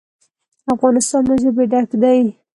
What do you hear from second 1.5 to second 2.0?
ډک